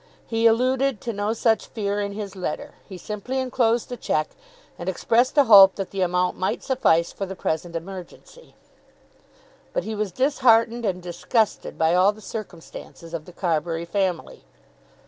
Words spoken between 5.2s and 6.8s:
a hope that the amount might